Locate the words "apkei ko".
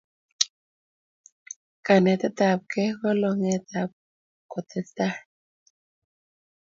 2.51-3.09